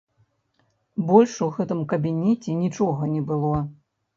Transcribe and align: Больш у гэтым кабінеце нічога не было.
Больш 1.09 1.35
у 1.47 1.49
гэтым 1.57 1.83
кабінеце 1.93 2.59
нічога 2.63 3.01
не 3.13 3.21
было. 3.33 3.57